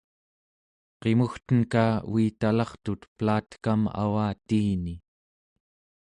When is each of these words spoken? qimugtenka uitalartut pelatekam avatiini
qimugtenka 1.01 1.83
uitalartut 2.13 3.01
pelatekam 3.17 3.81
avatiini 4.05 4.95